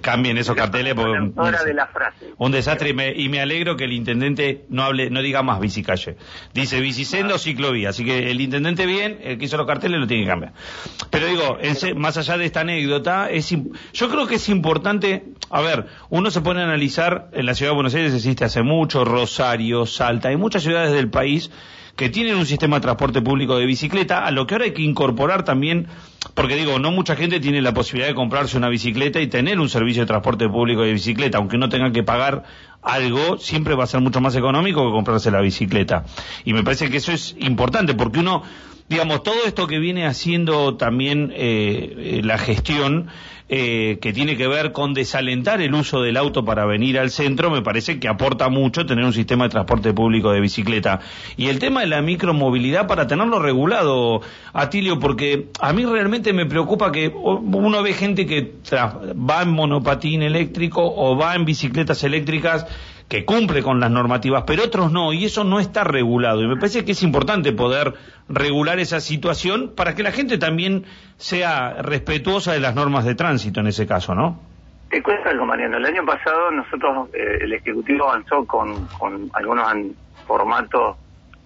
cambien 0.00 0.38
esos 0.38 0.56
carteles 0.56 0.94
porque. 0.94 1.18
Un, 1.18 1.34
de 1.34 1.74
la 1.74 1.86
frase. 1.86 2.26
un 2.38 2.50
desastre 2.52 2.90
y 2.90 2.94
me, 2.94 3.12
y 3.12 3.28
me, 3.28 3.40
alegro 3.40 3.76
que 3.76 3.84
el 3.84 3.92
intendente 3.92 4.64
no 4.68 4.82
hable, 4.82 5.10
no 5.10 5.22
diga 5.22 5.42
más 5.42 5.60
bicicalle. 5.60 6.16
Dice 6.52 6.80
bicicendo, 6.80 7.38
ciclovía. 7.38 7.90
Así 7.90 8.04
que 8.04 8.30
el 8.30 8.40
intendente 8.40 8.86
bien, 8.86 9.18
el 9.22 9.38
que 9.38 9.44
hizo 9.44 9.56
los 9.56 9.66
carteles 9.66 10.00
lo 10.00 10.06
tiene 10.06 10.24
que 10.24 10.28
cambiar. 10.28 10.52
Pero 11.10 11.26
digo, 11.26 11.58
más 11.96 12.16
allá 12.16 12.38
de 12.38 12.44
esta 12.44 12.60
anécdota, 12.60 13.30
es, 13.30 13.50
yo 13.50 14.08
creo 14.08 14.26
que 14.26 14.36
es 14.36 14.48
importante, 14.48 15.24
a 15.52 15.60
ver, 15.60 15.86
uno 16.08 16.30
se 16.30 16.40
pone 16.40 16.62
a 16.62 16.64
analizar, 16.64 17.28
en 17.32 17.44
la 17.44 17.54
ciudad 17.54 17.72
de 17.72 17.74
Buenos 17.74 17.94
Aires 17.94 18.14
existe 18.14 18.46
hace 18.46 18.62
mucho, 18.62 19.04
Rosario, 19.04 19.84
Salta, 19.84 20.30
hay 20.30 20.36
muchas 20.36 20.62
ciudades 20.62 20.92
del 20.92 21.10
país 21.10 21.50
que 21.94 22.08
tienen 22.08 22.36
un 22.36 22.46
sistema 22.46 22.76
de 22.76 22.80
transporte 22.80 23.20
público 23.20 23.58
de 23.58 23.66
bicicleta, 23.66 24.24
a 24.24 24.30
lo 24.30 24.46
que 24.46 24.54
ahora 24.54 24.64
hay 24.64 24.72
que 24.72 24.80
incorporar 24.80 25.44
también, 25.44 25.88
porque 26.32 26.56
digo, 26.56 26.78
no 26.78 26.90
mucha 26.90 27.16
gente 27.16 27.38
tiene 27.38 27.60
la 27.60 27.74
posibilidad 27.74 28.08
de 28.08 28.14
comprarse 28.14 28.56
una 28.56 28.70
bicicleta 28.70 29.20
y 29.20 29.26
tener 29.26 29.60
un 29.60 29.68
servicio 29.68 30.04
de 30.04 30.06
transporte 30.06 30.48
público 30.48 30.82
de 30.82 30.94
bicicleta, 30.94 31.36
aunque 31.36 31.58
no 31.58 31.68
tenga 31.68 31.92
que 31.92 32.02
pagar 32.02 32.44
algo, 32.80 33.36
siempre 33.36 33.74
va 33.74 33.84
a 33.84 33.86
ser 33.86 34.00
mucho 34.00 34.22
más 34.22 34.34
económico 34.34 34.86
que 34.86 34.90
comprarse 34.90 35.30
la 35.30 35.42
bicicleta. 35.42 36.04
Y 36.46 36.54
me 36.54 36.64
parece 36.64 36.88
que 36.88 36.96
eso 36.96 37.12
es 37.12 37.36
importante, 37.40 37.92
porque 37.92 38.20
uno, 38.20 38.42
digamos, 38.88 39.22
todo 39.22 39.44
esto 39.46 39.66
que 39.66 39.78
viene 39.78 40.06
haciendo 40.06 40.76
también 40.76 41.30
eh, 41.36 41.94
eh, 41.98 42.20
la 42.24 42.38
gestión, 42.38 43.08
eh, 43.48 43.98
que 44.00 44.12
tiene 44.12 44.36
que 44.36 44.46
ver 44.46 44.72
con 44.72 44.94
desalentar 44.94 45.60
el 45.60 45.74
uso 45.74 46.00
del 46.00 46.16
auto 46.16 46.44
para 46.44 46.64
venir 46.64 46.98
al 46.98 47.10
centro, 47.10 47.50
me 47.50 47.62
parece 47.62 47.98
que 47.98 48.08
aporta 48.08 48.48
mucho 48.48 48.86
tener 48.86 49.04
un 49.04 49.12
sistema 49.12 49.44
de 49.44 49.50
transporte 49.50 49.92
público 49.92 50.30
de 50.32 50.40
bicicleta. 50.40 51.00
Y 51.36 51.48
el 51.48 51.58
tema 51.58 51.80
de 51.80 51.86
la 51.88 52.02
micromovilidad 52.02 52.86
para 52.86 53.06
tenerlo 53.06 53.38
regulado, 53.40 54.20
Atilio, 54.52 54.98
porque 54.98 55.48
a 55.60 55.72
mí 55.72 55.84
realmente 55.84 56.32
me 56.32 56.46
preocupa 56.46 56.92
que 56.92 57.08
uno 57.08 57.82
ve 57.82 57.92
gente 57.94 58.26
que 58.26 58.52
va 58.72 59.42
en 59.42 59.50
monopatín 59.50 60.22
eléctrico 60.22 60.82
o 60.82 61.16
va 61.16 61.34
en 61.34 61.44
bicicletas 61.44 62.04
eléctricas 62.04 62.66
que 63.12 63.26
cumple 63.26 63.62
con 63.62 63.78
las 63.78 63.90
normativas, 63.90 64.44
pero 64.46 64.64
otros 64.64 64.90
no, 64.90 65.12
y 65.12 65.26
eso 65.26 65.44
no 65.44 65.60
está 65.60 65.84
regulado. 65.84 66.42
Y 66.42 66.46
me 66.46 66.56
parece 66.56 66.82
que 66.82 66.92
es 66.92 67.02
importante 67.02 67.52
poder 67.52 67.92
regular 68.28 68.78
esa 68.78 69.00
situación 69.00 69.72
para 69.76 69.94
que 69.94 70.02
la 70.02 70.12
gente 70.12 70.38
también 70.38 70.84
sea 71.16 71.82
respetuosa 71.82 72.52
de 72.52 72.60
las 72.60 72.74
normas 72.74 73.04
de 73.04 73.14
tránsito 73.14 73.60
en 73.60 73.66
ese 73.66 73.86
caso, 73.86 74.14
¿no? 74.14 74.40
Te 74.90 75.02
cuento 75.02 75.28
algo, 75.28 75.46
Mariano. 75.46 75.78
El 75.78 75.86
año 75.86 76.04
pasado 76.04 76.50
nosotros, 76.50 77.08
eh, 77.14 77.38
el 77.42 77.52
Ejecutivo 77.52 78.10
avanzó 78.10 78.44
con, 78.46 78.86
con 78.98 79.30
algunos 79.32 79.66
formatos 80.26 80.96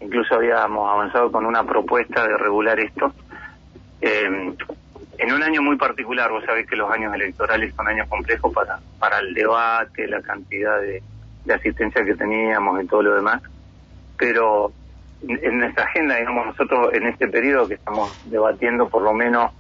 incluso 0.01 0.35
habíamos 0.35 0.91
avanzado 0.91 1.33
con 1.33 1.47
una 1.47 1.65
propuesta 1.65 2.27
de 2.27 2.37
regular 2.37 2.79
esto. 2.79 3.13
Eh, 4.01 4.55
en 5.19 5.33
un 5.33 5.43
año 5.43 5.63
muy 5.63 5.77
particular, 5.77 6.31
vos 6.31 6.45
sabés 6.45 6.67
que 6.67 6.77
los 6.77 6.91
años 6.91 7.15
electorales 7.15 7.75
son 7.75 7.89
años 7.89 8.07
complejos 8.09 8.53
para, 8.53 8.79
para 8.99 9.19
el 9.21 9.33
debate, 9.33 10.07
la 10.07 10.21
cantidad 10.21 10.81
de, 10.81 11.03
asistencia 11.53 12.05
que 12.05 12.17
teníamos 12.17 12.83
y 12.83 12.89
todo 12.89 13.03
lo 13.03 13.15
demás, 13.15 13.41
pero 14.19 14.73
en 15.27 15.59
nuestra 15.59 15.85
agenda, 15.85 16.17
digamos, 16.17 16.47
nosotros 16.47 16.93
en 16.95 17.07
este 17.07 17.29
periodo 17.29 17.69
que 17.69 17.75
estamos 17.75 18.11
debatiendo, 18.31 18.89
por 18.89 19.03
lo 19.03 19.13
menos 19.13 19.53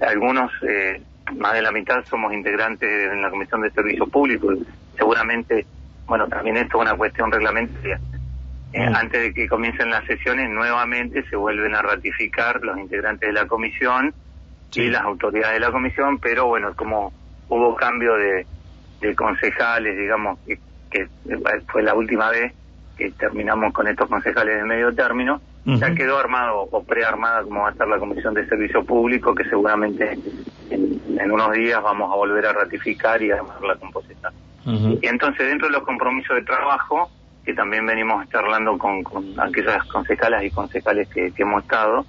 algunos, 0.00 0.50
eh, 0.62 1.00
más 1.36 1.54
de 1.54 1.62
la 1.62 1.72
mitad, 1.72 2.04
somos 2.04 2.32
integrantes 2.32 2.88
en 3.12 3.22
la 3.22 3.30
Comisión 3.30 3.62
de 3.62 3.70
Servicios 3.70 4.08
Públicos. 4.10 4.58
Seguramente, 4.96 5.66
bueno, 6.06 6.28
también 6.28 6.56
esto 6.56 6.78
es 6.78 6.82
una 6.82 6.96
cuestión 6.96 7.30
reglamentaria. 7.30 8.00
Eh, 8.72 8.90
mm. 8.90 8.94
Antes 8.94 9.22
de 9.22 9.34
que 9.34 9.48
comiencen 9.48 9.90
las 9.90 10.04
sesiones, 10.04 10.50
nuevamente 10.50 11.22
se 11.30 11.36
vuelven 11.36 11.74
a 11.74 11.82
ratificar 11.82 12.60
los 12.62 12.78
integrantes 12.78 13.28
de 13.28 13.32
la 13.32 13.46
comisión 13.46 14.12
y 14.74 14.88
las 14.88 15.02
autoridades 15.02 15.54
de 15.54 15.60
la 15.60 15.70
comisión, 15.70 16.18
pero 16.18 16.46
bueno, 16.46 16.74
como 16.74 17.12
hubo 17.48 17.76
cambio 17.76 18.14
de, 18.14 18.46
concejales, 19.14 19.96
digamos, 19.96 20.38
que, 20.46 20.58
fue 21.68 21.82
la 21.82 21.94
última 21.94 22.30
vez 22.30 22.52
que 22.96 23.10
terminamos 23.12 23.72
con 23.72 23.86
estos 23.88 24.08
concejales 24.08 24.58
de 24.58 24.64
medio 24.64 24.94
término, 24.94 25.40
ya 25.64 25.94
quedó 25.94 26.18
armado 26.18 26.68
o 26.70 26.84
prearmada 26.84 27.42
como 27.42 27.62
va 27.62 27.68
a 27.68 27.72
estar 27.72 27.88
la 27.88 27.98
Comisión 27.98 28.34
de 28.34 28.46
Servicio 28.46 28.84
Público, 28.84 29.34
que 29.34 29.44
seguramente 29.44 30.18
en, 30.70 31.32
unos 31.32 31.52
días 31.52 31.82
vamos 31.82 32.12
a 32.12 32.16
volver 32.16 32.46
a 32.46 32.52
ratificar 32.52 33.22
y 33.22 33.30
a 33.30 33.36
armar 33.36 33.62
la 33.62 33.76
composición. 33.76 34.32
Y 34.66 35.06
entonces 35.06 35.46
dentro 35.46 35.68
de 35.68 35.72
los 35.74 35.82
compromisos 35.82 36.36
de 36.36 36.42
trabajo, 36.42 37.10
que 37.44 37.54
también 37.54 37.86
venimos 37.86 38.28
charlando 38.30 38.78
con, 38.78 39.02
con 39.02 39.38
aquellas 39.38 39.84
concejalas 39.86 40.44
y 40.44 40.50
concejales 40.50 41.08
que, 41.08 41.32
que 41.32 41.42
hemos 41.42 41.62
estado, 41.62 42.06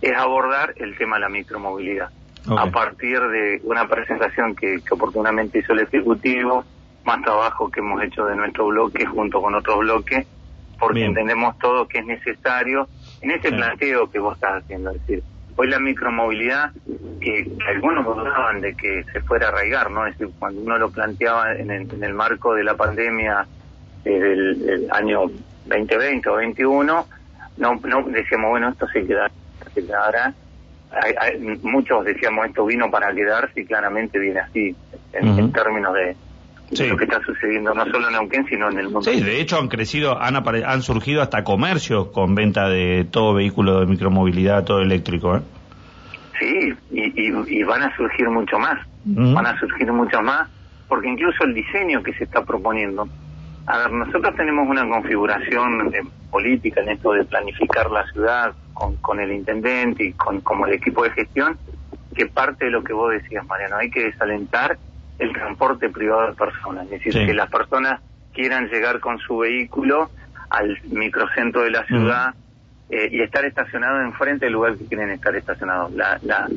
es 0.00 0.16
abordar 0.16 0.72
el 0.76 0.96
tema 0.96 1.16
de 1.16 1.20
la 1.20 1.28
micromovilidad. 1.28 2.10
A 2.48 2.70
partir 2.70 3.20
de 3.20 3.60
una 3.64 3.86
presentación 3.86 4.56
que, 4.56 4.80
oportunamente 4.90 5.58
hizo 5.58 5.72
el 5.72 5.80
Ejecutivo, 5.80 6.64
más 7.04 7.22
trabajo 7.22 7.70
que 7.70 7.80
hemos 7.80 8.02
hecho 8.02 8.24
de 8.26 8.36
nuestro 8.36 8.66
bloque 8.66 9.04
junto 9.06 9.40
con 9.40 9.54
otros 9.54 9.78
bloques, 9.80 10.26
porque 10.78 11.04
entendemos 11.04 11.58
todo 11.58 11.86
que 11.86 11.98
es 11.98 12.06
necesario 12.06 12.88
en 13.20 13.32
este 13.32 13.50
planteo 13.50 14.10
que 14.10 14.18
vos 14.18 14.34
estás 14.34 14.62
haciendo. 14.62 14.90
Es 14.90 15.00
decir, 15.00 15.22
hoy 15.56 15.68
la 15.68 15.78
micromovilidad, 15.78 16.72
que, 17.20 17.50
algunos 17.68 18.04
dudaban 18.04 18.60
de 18.60 18.74
que 18.74 19.04
se 19.12 19.20
fuera 19.22 19.46
a 19.46 19.48
arraigar, 19.50 19.90
¿no? 19.90 20.06
Es 20.06 20.16
decir, 20.16 20.34
cuando 20.38 20.60
uno 20.62 20.78
lo 20.78 20.90
planteaba 20.90 21.54
en 21.54 21.70
el, 21.70 22.14
marco 22.14 22.54
de 22.54 22.64
la 22.64 22.74
pandemia 22.76 23.46
desde 24.04 24.32
el, 24.32 24.88
año 24.90 25.30
2020 25.66 26.28
o 26.28 26.32
2021, 26.32 27.06
no, 27.58 27.74
no 27.74 28.02
decíamos, 28.04 28.50
bueno, 28.50 28.70
esto 28.70 28.86
se 28.88 29.06
queda 29.06 29.30
se 29.74 29.86
quedará. 29.86 30.32
Hay, 30.90 31.38
muchos 31.62 32.04
decíamos 32.04 32.46
esto 32.46 32.64
vino 32.66 32.90
para 32.90 33.14
quedarse 33.14 33.60
y 33.60 33.64
claramente 33.64 34.18
viene 34.18 34.40
así 34.40 34.74
en, 35.12 35.52
términos 35.52 35.94
de, 35.94 36.16
lo 36.70 36.96
que 36.96 37.04
está 37.04 37.20
sucediendo 37.24 37.74
no 37.74 37.84
solo 37.86 38.08
en 38.08 38.12
Neuquén 38.14 38.46
sino 38.46 38.70
en 38.70 38.78
el 38.78 38.84
mundo. 38.86 39.02
Sí, 39.02 39.20
de 39.20 39.40
hecho 39.40 39.58
han 39.58 39.68
crecido, 39.68 40.20
han, 40.20 40.36
han 40.36 40.82
surgido 40.82 41.22
hasta 41.22 41.42
comercios 41.42 42.08
con 42.08 42.34
venta 42.34 42.68
de 42.68 43.06
todo 43.10 43.34
vehículo 43.34 43.80
de 43.80 43.86
micromovilidad, 43.86 44.64
todo 44.64 44.80
eléctrico. 44.80 45.36
¿eh? 45.36 45.40
Sí, 46.38 46.74
y, 46.90 47.62
van 47.64 47.82
a 47.82 47.94
surgir 47.96 48.28
mucho 48.30 48.58
más, 48.58 48.78
van 49.04 49.46
a 49.46 49.58
surgir 49.58 49.92
mucho 49.92 50.22
más, 50.22 50.48
porque 50.88 51.08
incluso 51.08 51.44
el 51.44 51.54
diseño 51.54 52.02
que 52.02 52.14
se 52.14 52.24
está 52.24 52.44
proponiendo, 52.44 53.08
a 53.66 53.78
ver, 53.78 53.92
nosotros 53.92 54.34
tenemos 54.36 54.66
una 54.68 54.88
configuración 54.88 55.92
política 56.30 56.80
en 56.80 56.90
esto 56.90 57.12
de 57.12 57.24
planificar 57.24 57.90
la 57.90 58.04
ciudad 58.12 58.54
con, 58.72 59.20
el 59.20 59.32
intendente 59.32 60.04
y 60.04 60.12
con 60.14 60.40
como 60.40 60.66
el 60.66 60.74
equipo 60.74 61.04
de 61.04 61.10
gestión, 61.10 61.58
que 62.14 62.26
parte 62.26 62.64
de 62.64 62.70
lo 62.70 62.82
que 62.82 62.94
vos 62.94 63.12
decías, 63.12 63.46
Mariano, 63.46 63.76
hay 63.76 63.90
que 63.90 64.04
desalentar 64.04 64.78
el 65.20 65.32
transporte 65.34 65.90
privado 65.90 66.28
de 66.28 66.32
personas, 66.32 66.84
es 66.84 66.90
decir, 67.02 67.12
que 67.12 67.34
las 67.34 67.50
personas 67.50 68.00
quieran 68.32 68.68
llegar 68.68 69.00
con 69.00 69.18
su 69.18 69.38
vehículo 69.38 70.10
al 70.48 70.78
microcentro 70.84 71.62
de 71.62 71.70
la 71.70 71.84
ciudad 71.84 72.34
eh, 72.88 73.08
y 73.12 73.20
estar 73.20 73.44
estacionado 73.44 74.00
enfrente 74.00 74.46
del 74.46 74.54
lugar 74.54 74.76
que 74.76 74.86
quieren 74.86 75.10
estar 75.10 75.36
estacionados. 75.36 75.92
La, 75.92 76.18
la, 76.22 76.48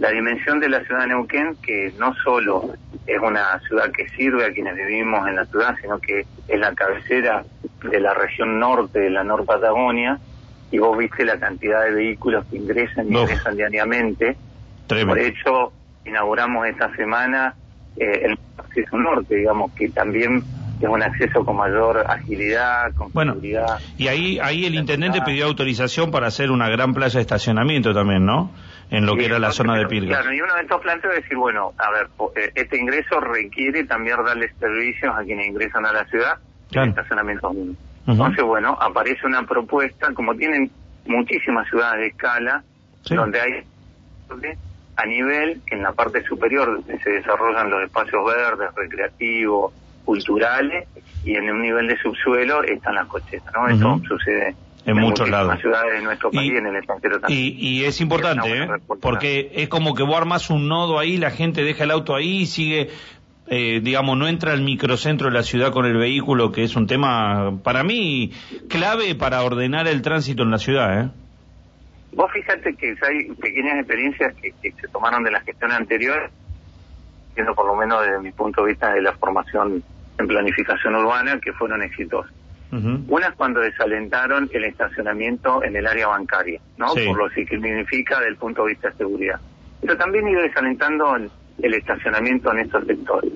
la 0.00 0.10
dimensión 0.10 0.58
de 0.58 0.68
la 0.68 0.84
ciudad 0.84 1.02
de 1.02 1.06
Neuquén, 1.06 1.56
que 1.62 1.92
no 1.98 2.12
solo 2.16 2.74
es 3.06 3.18
una 3.20 3.60
ciudad 3.60 3.92
que 3.92 4.08
sirve 4.10 4.44
a 4.44 4.52
quienes 4.52 4.74
vivimos 4.74 5.28
en 5.28 5.36
la 5.36 5.46
ciudad, 5.46 5.76
sino 5.80 6.00
que 6.00 6.26
es 6.48 6.58
la 6.58 6.74
cabecera 6.74 7.44
de 7.88 8.00
la 8.00 8.12
región 8.12 8.58
norte 8.58 8.98
de 8.98 9.10
la 9.10 9.22
Nor 9.22 9.44
Patagonia, 9.44 10.18
y 10.72 10.78
vos 10.78 10.98
viste 10.98 11.24
la 11.24 11.38
cantidad 11.38 11.84
de 11.84 11.92
vehículos 11.92 12.44
que 12.50 12.56
ingresan 12.56 13.06
y 13.06 13.16
ingresan 13.16 13.56
diariamente. 13.56 14.36
Por 14.88 15.18
eso 15.18 15.72
inauguramos 16.04 16.66
esta 16.66 16.94
semana 16.96 17.54
eh, 17.96 18.22
el 18.24 18.38
acceso 18.56 18.98
norte, 18.98 19.36
digamos, 19.36 19.72
que 19.72 19.88
también 19.88 20.42
es 20.80 20.88
un 20.88 21.02
acceso 21.02 21.44
con 21.44 21.56
mayor 21.56 21.98
agilidad, 22.08 22.94
con 22.94 23.12
bueno, 23.12 23.32
seguridad. 23.34 23.78
Y 23.98 24.08
ahí, 24.08 24.38
ahí 24.40 24.64
el 24.64 24.74
intendente 24.74 25.20
pidió 25.22 25.46
autorización 25.46 26.10
para 26.10 26.28
hacer 26.28 26.50
una 26.50 26.68
gran 26.70 26.94
playa 26.94 27.16
de 27.16 27.20
estacionamiento 27.20 27.92
también, 27.92 28.24
¿no? 28.24 28.50
En 28.90 29.06
lo 29.06 29.14
que 29.14 29.26
era 29.26 29.38
la 29.38 29.52
zona 29.52 29.76
de 29.76 29.86
Pirga. 29.86 30.20
Claro, 30.20 30.34
y 30.34 30.40
uno 30.40 30.54
de 30.54 30.62
estos 30.62 30.80
planteos 30.80 31.14
es 31.14 31.22
decir, 31.22 31.36
bueno, 31.36 31.72
a 31.78 31.90
ver, 31.92 32.08
eh, 32.36 32.50
este 32.54 32.78
ingreso 32.78 33.20
requiere 33.20 33.84
también 33.84 34.16
darles 34.24 34.52
servicios 34.58 35.14
a 35.16 35.22
quienes 35.22 35.46
ingresan 35.46 35.86
a 35.86 35.92
la 35.92 36.04
ciudad 36.06 36.38
claro. 36.70 36.86
en 36.86 36.90
estacionamientos 36.90 37.54
entonces, 38.06 38.44
bueno, 38.44 38.76
aparece 38.80 39.26
una 39.26 39.44
propuesta, 39.44 40.12
como 40.14 40.34
tienen 40.34 40.70
muchísimas 41.06 41.68
ciudades 41.68 42.00
de 42.00 42.06
escala, 42.08 42.62
donde 43.08 43.40
hay 43.40 43.64
a 45.00 45.06
nivel 45.06 45.60
que 45.66 45.76
en 45.76 45.82
la 45.82 45.92
parte 45.92 46.22
superior 46.24 46.82
se 47.02 47.10
desarrollan 47.10 47.70
los 47.70 47.82
espacios 47.82 48.22
verdes, 48.26 48.68
recreativos, 48.74 49.72
culturales, 50.04 50.88
y 51.24 51.34
en 51.36 51.50
un 51.50 51.62
nivel 51.62 51.86
de 51.86 51.96
subsuelo 51.98 52.62
están 52.64 52.94
las 52.94 53.06
cochetas, 53.06 53.52
¿no? 53.54 53.68
Esto 53.68 54.00
sucede 54.08 54.54
en, 54.84 54.96
muchos 54.96 55.28
lados. 55.28 55.58
ciudades 55.60 55.92
de 55.92 56.02
nuestro 56.02 56.30
país 56.30 56.52
y, 56.52 56.56
en 56.56 56.66
el 56.66 56.76
extranjero 56.76 57.20
también. 57.20 57.54
Y, 57.56 57.84
es 57.84 58.00
importante, 58.00 58.62
¿eh? 58.62 58.68
porque 59.00 59.52
es 59.54 59.68
como 59.68 59.94
que 59.94 60.02
vos 60.02 60.16
armas 60.16 60.50
un 60.50 60.68
nodo 60.68 60.98
ahí, 60.98 61.16
la 61.16 61.30
gente 61.30 61.62
deja 61.62 61.84
el 61.84 61.90
auto 61.90 62.14
ahí 62.14 62.42
y 62.42 62.46
sigue 62.46 62.88
eh, 63.52 63.80
digamos, 63.82 64.16
no 64.16 64.28
entra 64.28 64.52
al 64.52 64.60
microcentro 64.60 65.28
de 65.28 65.34
la 65.34 65.42
ciudad 65.42 65.72
con 65.72 65.84
el 65.84 65.96
vehículo, 65.96 66.52
que 66.52 66.62
es 66.62 66.76
un 66.76 66.86
tema, 66.86 67.58
para 67.64 67.82
mí, 67.82 68.30
clave 68.68 69.16
para 69.16 69.42
ordenar 69.42 69.88
el 69.88 70.02
tránsito 70.02 70.44
en 70.44 70.52
la 70.52 70.58
ciudad, 70.58 71.00
¿eh? 71.00 71.10
Vos 72.12 72.30
fíjate 72.32 72.74
que 72.74 72.96
hay 73.02 73.30
pequeñas 73.34 73.78
experiencias 73.78 74.34
que, 74.36 74.72
se 74.72 74.88
tomaron 74.88 75.22
de 75.22 75.30
la 75.30 75.40
gestión 75.40 75.72
anterior, 75.72 76.30
siendo 77.34 77.54
por 77.54 77.66
lo 77.66 77.76
menos 77.76 78.02
desde 78.02 78.20
mi 78.20 78.32
punto 78.32 78.62
de 78.62 78.72
vista 78.72 78.92
de 78.92 79.02
la 79.02 79.12
formación 79.12 79.82
en 80.18 80.26
planificación 80.26 80.96
urbana, 80.96 81.38
que 81.40 81.52
fueron 81.52 81.82
exitosas. 81.82 82.32
Una 82.72 83.26
es 83.26 83.34
cuando 83.34 83.58
desalentaron 83.58 84.48
el 84.52 84.64
estacionamiento 84.64 85.64
en 85.64 85.74
el 85.74 85.88
área 85.88 86.06
bancaria, 86.06 86.60
¿no? 86.76 86.94
Por 86.94 87.18
lo 87.18 87.28
que 87.28 87.44
significa 87.44 88.18
desde 88.18 88.30
el 88.30 88.36
punto 88.36 88.62
de 88.62 88.68
vista 88.68 88.90
de 88.90 88.96
seguridad. 88.96 89.40
Pero 89.80 89.96
también 89.96 90.28
ido 90.28 90.40
desalentando 90.42 91.16
el, 91.16 91.28
el 91.62 91.74
estacionamiento 91.74 92.52
en 92.52 92.60
estos 92.60 92.86
sectores. 92.86 93.32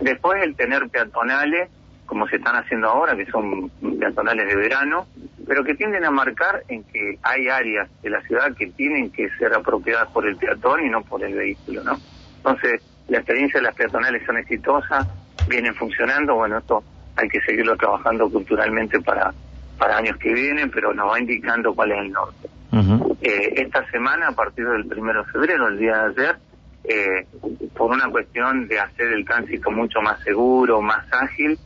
Después 0.00 0.42
el 0.42 0.56
tener 0.56 0.88
peatonales, 0.88 1.68
como 2.06 2.26
se 2.26 2.36
están 2.36 2.56
haciendo 2.56 2.88
ahora, 2.88 3.14
que 3.14 3.26
son 3.26 3.70
peatonales 4.00 4.48
de 4.48 4.56
verano, 4.56 5.06
pero 5.46 5.64
que 5.64 5.74
tienden 5.74 6.04
a 6.04 6.10
marcar 6.10 6.62
en 6.68 6.84
que 6.84 7.18
hay 7.22 7.48
áreas 7.48 7.88
de 8.02 8.10
la 8.10 8.20
ciudad 8.22 8.54
que 8.56 8.68
tienen 8.68 9.10
que 9.10 9.28
ser 9.38 9.54
apropiadas 9.54 10.08
por 10.08 10.26
el 10.26 10.36
peatón 10.36 10.84
y 10.84 10.88
no 10.88 11.02
por 11.02 11.22
el 11.24 11.34
vehículo, 11.34 11.82
¿no? 11.84 11.98
Entonces, 12.36 12.82
la 13.08 13.18
experiencia 13.18 13.60
de 13.60 13.66
las 13.66 13.74
peatonales 13.74 14.24
son 14.24 14.38
exitosas, 14.38 15.06
vienen 15.48 15.74
funcionando, 15.74 16.34
bueno, 16.34 16.58
esto 16.58 16.82
hay 17.16 17.28
que 17.28 17.40
seguirlo 17.42 17.76
trabajando 17.76 18.30
culturalmente 18.30 19.00
para, 19.00 19.32
para 19.78 19.98
años 19.98 20.16
que 20.16 20.32
vienen, 20.32 20.70
pero 20.70 20.92
nos 20.94 21.10
va 21.10 21.20
indicando 21.20 21.74
cuál 21.74 21.92
es 21.92 21.98
el 21.98 22.12
norte. 22.12 22.48
eh, 23.20 23.54
esta 23.56 23.88
semana, 23.90 24.28
a 24.28 24.32
partir 24.32 24.66
del 24.66 24.86
primero 24.86 25.24
de 25.24 25.30
febrero, 25.30 25.68
el 25.68 25.78
día 25.78 26.08
de 26.08 26.22
ayer, 26.22 26.36
eh, 26.84 27.26
por 27.76 27.90
una 27.90 28.08
cuestión 28.10 28.66
de 28.66 28.80
hacer 28.80 29.12
el 29.12 29.24
tránsito 29.24 29.70
mucho 29.70 30.00
más 30.00 30.20
seguro, 30.22 30.80
más 30.80 31.04
ágil, 31.12 31.58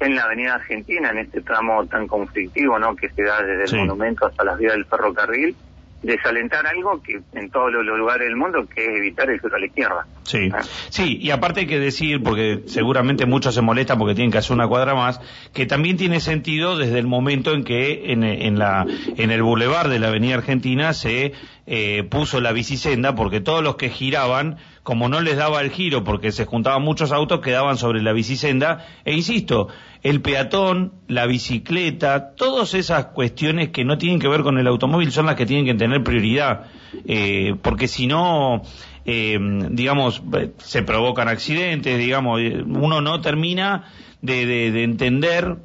en 0.00 0.14
la 0.14 0.22
Avenida 0.22 0.54
Argentina, 0.54 1.10
en 1.10 1.18
este 1.18 1.40
tramo 1.40 1.86
tan 1.86 2.06
conflictivo, 2.06 2.78
¿no? 2.78 2.94
Que 2.94 3.08
se 3.10 3.22
da 3.22 3.42
desde 3.42 3.76
el 3.76 3.86
monumento 3.86 4.26
hasta 4.26 4.44
las 4.44 4.58
vías 4.58 4.72
del 4.72 4.84
ferrocarril, 4.84 5.56
desalentar 6.02 6.66
algo 6.66 7.02
que 7.02 7.20
en 7.32 7.50
todos 7.50 7.72
los 7.72 7.84
lugares 7.84 8.28
del 8.28 8.36
mundo, 8.36 8.66
que 8.66 8.84
es 8.84 8.98
evitar 8.98 9.30
el 9.30 9.40
giro 9.40 9.56
a 9.56 9.58
la 9.58 9.66
izquierda. 9.66 10.06
Sí, 10.26 10.50
ah. 10.52 10.60
sí, 10.88 11.18
y 11.20 11.30
aparte 11.30 11.60
hay 11.60 11.66
que 11.66 11.78
decir, 11.78 12.22
porque 12.22 12.62
seguramente 12.66 13.26
muchos 13.26 13.54
se 13.54 13.62
molestan 13.62 13.98
porque 13.98 14.14
tienen 14.14 14.32
que 14.32 14.38
hacer 14.38 14.52
una 14.52 14.66
cuadra 14.66 14.94
más, 14.94 15.20
que 15.52 15.66
también 15.66 15.96
tiene 15.96 16.20
sentido 16.20 16.76
desde 16.76 16.98
el 16.98 17.06
momento 17.06 17.54
en 17.54 17.62
que 17.62 18.12
en, 18.12 18.24
en 18.24 18.58
la, 18.58 18.86
en 19.16 19.30
el 19.30 19.42
bulevar 19.42 19.88
de 19.88 20.00
la 20.00 20.08
Avenida 20.08 20.34
Argentina 20.34 20.92
se 20.94 21.32
eh, 21.68 22.04
puso 22.10 22.40
la 22.40 22.52
bicisenda, 22.52 23.14
porque 23.14 23.40
todos 23.40 23.62
los 23.62 23.76
que 23.76 23.88
giraban, 23.88 24.56
como 24.82 25.08
no 25.08 25.20
les 25.20 25.36
daba 25.36 25.60
el 25.60 25.70
giro 25.70 26.04
porque 26.04 26.32
se 26.32 26.44
juntaban 26.44 26.82
muchos 26.82 27.12
autos, 27.12 27.40
quedaban 27.40 27.76
sobre 27.76 28.02
la 28.02 28.12
bicisenda, 28.12 28.86
e 29.04 29.14
insisto, 29.14 29.68
el 30.02 30.22
peatón, 30.22 30.92
la 31.08 31.26
bicicleta, 31.26 32.34
todas 32.34 32.74
esas 32.74 33.06
cuestiones 33.06 33.70
que 33.70 33.84
no 33.84 33.98
tienen 33.98 34.20
que 34.20 34.28
ver 34.28 34.42
con 34.42 34.58
el 34.58 34.66
automóvil 34.66 35.10
son 35.10 35.26
las 35.26 35.34
que 35.36 35.46
tienen 35.46 35.66
que 35.66 35.74
tener 35.74 36.02
prioridad, 36.04 36.66
eh, 37.06 37.54
porque 37.62 37.88
si 37.88 38.06
no 38.06 38.62
eh, 39.06 39.38
digamos, 39.70 40.20
se 40.58 40.82
provocan 40.82 41.28
accidentes, 41.28 41.96
digamos, 41.96 42.40
eh, 42.40 42.62
uno 42.66 43.00
no 43.00 43.20
termina 43.20 43.84
de, 44.20 44.46
de, 44.46 44.82
entender. 44.82 45.56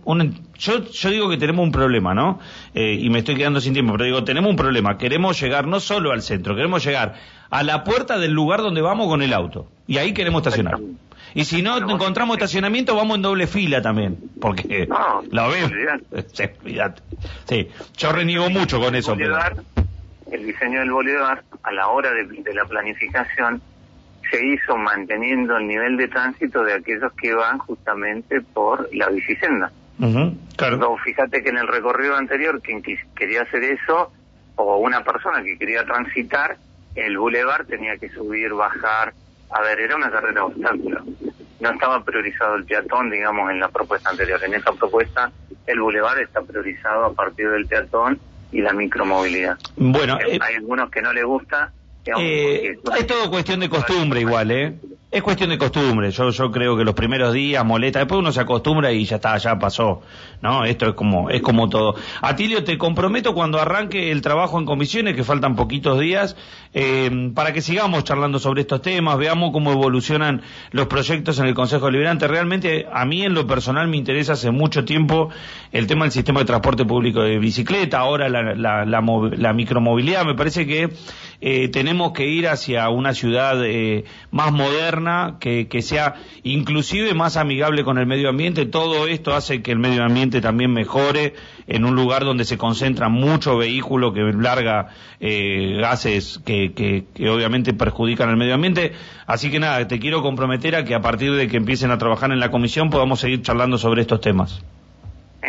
yo, 0.59 0.85
yo 0.91 1.09
digo 1.09 1.29
que 1.29 1.37
tenemos 1.37 1.63
un 1.63 1.71
problema, 1.71 2.13
¿no? 2.13 2.39
Eh, 2.75 2.99
y 3.01 3.09
me 3.09 3.19
estoy 3.19 3.35
quedando 3.35 3.59
sin 3.59 3.73
tiempo, 3.73 3.93
pero 3.93 4.05
digo, 4.05 4.23
tenemos 4.23 4.51
un 4.51 4.55
problema. 4.55 4.97
Queremos 4.99 5.41
llegar 5.41 5.65
no 5.65 5.79
solo 5.79 6.11
al 6.11 6.21
centro, 6.21 6.55
queremos 6.55 6.85
llegar 6.85 7.15
a 7.49 7.63
la 7.63 7.83
puerta 7.83 8.19
del 8.19 8.31
lugar 8.31 8.61
donde 8.61 8.81
vamos 8.81 9.07
con 9.07 9.23
el 9.23 9.33
auto. 9.33 9.67
Y 9.87 9.97
ahí 9.97 10.13
queremos 10.13 10.41
estacionar. 10.41 10.79
Y 11.33 11.45
si 11.45 11.63
no 11.63 11.77
encontramos 11.77 12.37
estacionamiento, 12.37 12.95
vamos 12.95 13.15
en 13.15 13.21
doble 13.23 13.47
fila 13.47 13.81
también. 13.81 14.17
Porque 14.39 14.87
la 15.31 15.47
ves. 15.47 15.71
Sí, 17.45 17.67
yo 17.97 18.11
reniego 18.11 18.49
mucho 18.49 18.79
con 18.79 18.95
eso. 18.95 19.15
Pero 19.17 19.37
el 20.31 20.45
diseño 20.45 20.79
del 20.79 20.91
Bolívar, 20.91 21.43
a 21.61 21.71
la 21.71 21.89
hora 21.89 22.11
de, 22.13 22.53
la 22.53 22.65
planificación, 22.65 23.61
se 24.29 24.45
hizo 24.45 24.77
manteniendo 24.77 25.57
el 25.57 25.67
nivel 25.67 25.97
de 25.97 26.07
tránsito 26.07 26.63
de 26.63 26.73
aquellos 26.73 27.11
que 27.13 27.33
van 27.33 27.57
justamente 27.59 28.41
por 28.41 28.89
la 28.95 29.09
bicisenda. 29.09 29.71
claro. 30.55 30.97
fíjate 31.03 31.43
que 31.43 31.49
en 31.49 31.57
el 31.57 31.67
recorrido 31.67 32.15
anterior, 32.15 32.61
quien 32.61 32.81
quería 32.81 33.41
hacer 33.41 33.63
eso, 33.63 34.11
o 34.55 34.77
una 34.77 35.03
persona 35.03 35.43
que 35.43 35.57
quería 35.57 35.83
transitar, 35.83 36.57
el 36.95 37.17
bulevar 37.17 37.65
tenía 37.65 37.97
que 37.97 38.09
subir, 38.09 38.53
bajar. 38.53 39.13
A 39.49 39.61
ver, 39.61 39.81
era 39.81 39.97
una 39.97 40.09
carrera 40.09 40.33
de 40.33 40.39
obstáculos. 40.41 41.03
No 41.59 41.69
estaba 41.69 42.03
priorizado 42.03 42.55
el 42.55 42.65
peatón, 42.65 43.09
digamos, 43.09 43.51
en 43.51 43.59
la 43.59 43.67
propuesta 43.67 44.09
anterior. 44.09 44.41
En 44.43 44.53
esta 44.53 44.71
propuesta, 44.71 45.29
el 45.67 45.79
bulevar 45.79 46.19
está 46.19 46.41
priorizado 46.41 47.05
a 47.05 47.13
partir 47.13 47.49
del 47.49 47.67
peatón 47.67 48.19
y 48.51 48.61
la 48.61 48.73
micromovilidad. 48.73 49.57
Bueno, 49.75 50.17
hay, 50.17 50.37
eh, 50.37 50.39
algunos 50.57 50.89
que 50.89 51.01
no 51.01 51.13
les 51.13 51.23
gusta. 51.23 51.71
Eh, 52.17 52.77
es 52.97 53.07
todo 53.07 53.29
cuestión 53.29 53.59
de 53.59 53.69
costumbre 53.69 54.21
igual, 54.21 54.51
¿eh? 54.51 54.73
Es 55.11 55.21
cuestión 55.23 55.49
de 55.49 55.57
costumbre. 55.57 56.09
Yo, 56.09 56.29
yo 56.29 56.51
creo 56.51 56.77
que 56.77 56.85
los 56.85 56.95
primeros 56.95 57.33
días 57.33 57.65
molesta, 57.65 57.99
después 57.99 58.19
uno 58.19 58.31
se 58.31 58.39
acostumbra 58.39 58.93
y 58.93 59.03
ya 59.03 59.17
está, 59.17 59.37
ya 59.37 59.59
pasó. 59.59 60.01
¿No? 60.41 60.63
Esto 60.63 60.87
es 60.87 60.93
como, 60.93 61.29
es 61.29 61.41
como 61.41 61.67
todo. 61.67 61.95
Atilio, 62.21 62.63
te 62.63 62.77
comprometo 62.77 63.33
cuando 63.33 63.59
arranque 63.59 64.09
el 64.09 64.21
trabajo 64.21 64.57
en 64.57 64.65
comisiones, 64.65 65.13
que 65.13 65.25
faltan 65.25 65.57
poquitos 65.57 65.99
días, 65.99 66.37
eh, 66.73 67.31
para 67.35 67.51
que 67.51 67.61
sigamos 67.61 68.05
charlando 68.05 68.39
sobre 68.39 68.61
estos 68.61 68.81
temas, 68.81 69.17
veamos 69.17 69.51
cómo 69.51 69.73
evolucionan 69.73 70.43
los 70.71 70.87
proyectos 70.87 71.37
en 71.39 71.47
el 71.47 71.53
Consejo 71.53 71.87
Deliberante. 71.87 72.29
Realmente, 72.29 72.87
a 72.91 73.03
mí 73.03 73.23
en 73.23 73.33
lo 73.33 73.45
personal 73.45 73.89
me 73.89 73.97
interesa 73.97 74.33
hace 74.33 74.49
mucho 74.51 74.85
tiempo 74.85 75.29
el 75.73 75.87
tema 75.87 76.05
del 76.05 76.13
sistema 76.13 76.39
de 76.39 76.45
transporte 76.45 76.85
público 76.85 77.21
de 77.21 77.37
bicicleta, 77.37 77.99
ahora 77.99 78.29
la, 78.29 78.55
la, 78.55 78.85
la, 78.85 79.53
micromovilidad. 79.53 80.25
Me 80.25 80.35
parece 80.35 80.65
que 80.65 80.89
eh, 81.41 81.69
tenemos 81.69 82.11
que 82.11 82.27
ir 82.27 82.47
hacia 82.47 82.87
una 82.89 83.15
ciudad 83.15 83.65
eh, 83.65 84.05
más 84.29 84.51
moderna 84.51 85.37
que, 85.39 85.67
sea 85.81 86.15
inclusive 86.43 87.15
más 87.15 87.35
amigable 87.35 87.83
con 87.83 87.97
el 87.97 88.05
medio 88.05 88.29
ambiente. 88.29 88.67
Todo 88.67 89.07
esto 89.07 89.33
hace 89.33 89.63
que 89.63 89.71
el 89.71 89.79
medio 89.79 90.03
ambiente 90.03 90.39
también 90.39 90.71
mejore 90.71 91.33
en 91.65 91.83
un 91.83 91.95
lugar 91.95 92.25
donde 92.25 92.45
se 92.45 92.59
concentra 92.59 93.09
mucho 93.09 93.57
vehículo 93.57 94.13
que 94.13 94.21
larga 94.21 94.89
eh, 95.19 95.77
gases 95.81 96.39
que, 96.45 96.73
que, 96.73 97.05
que 97.13 97.29
obviamente 97.29 97.73
perjudican 97.73 98.29
al 98.29 98.37
medio 98.37 98.53
ambiente. 98.53 98.91
Así 99.25 99.49
que 99.49 99.59
nada, 99.59 99.87
te 99.87 99.99
quiero 99.99 100.21
comprometer 100.21 100.75
a 100.75 100.85
que 100.85 100.93
a 100.93 101.01
partir 101.01 101.33
de 101.33 101.47
que 101.47 101.57
empiecen 101.57 101.89
a 101.89 101.97
trabajar 101.97 102.31
en 102.31 102.39
la 102.39 102.51
comisión 102.51 102.91
podamos 102.91 103.19
seguir 103.19 103.41
charlando 103.41 103.79
sobre 103.79 104.01
estos 104.01 104.21
temas. 104.21 104.61